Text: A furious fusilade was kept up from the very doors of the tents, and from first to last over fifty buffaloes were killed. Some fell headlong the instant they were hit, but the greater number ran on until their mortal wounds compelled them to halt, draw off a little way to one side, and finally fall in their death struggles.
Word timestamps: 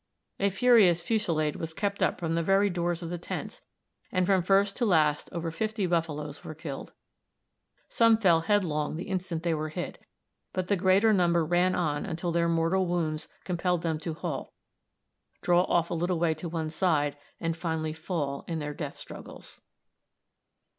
A 0.39 0.49
furious 0.49 1.03
fusilade 1.03 1.57
was 1.57 1.75
kept 1.75 2.01
up 2.01 2.19
from 2.19 2.33
the 2.33 2.41
very 2.41 2.71
doors 2.71 3.03
of 3.03 3.11
the 3.11 3.19
tents, 3.19 3.61
and 4.11 4.25
from 4.25 4.41
first 4.41 4.75
to 4.77 4.83
last 4.85 5.29
over 5.31 5.51
fifty 5.51 5.85
buffaloes 5.85 6.43
were 6.43 6.55
killed. 6.55 6.91
Some 7.87 8.17
fell 8.17 8.41
headlong 8.41 8.95
the 8.95 9.03
instant 9.03 9.43
they 9.43 9.53
were 9.53 9.69
hit, 9.69 10.03
but 10.53 10.69
the 10.69 10.75
greater 10.75 11.13
number 11.13 11.45
ran 11.45 11.75
on 11.75 12.07
until 12.07 12.31
their 12.31 12.49
mortal 12.49 12.87
wounds 12.87 13.27
compelled 13.43 13.83
them 13.83 13.99
to 13.99 14.15
halt, 14.15 14.51
draw 15.43 15.65
off 15.65 15.91
a 15.91 15.93
little 15.93 16.17
way 16.17 16.33
to 16.33 16.49
one 16.49 16.71
side, 16.71 17.15
and 17.39 17.55
finally 17.55 17.93
fall 17.93 18.43
in 18.47 18.57
their 18.57 18.73
death 18.73 18.95
struggles. 18.95 19.61